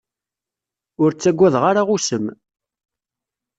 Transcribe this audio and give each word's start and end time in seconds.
Ur 1.03 1.11
ttagadeɣ 1.13 1.63
ara 1.69 1.81
usem. 1.95 2.25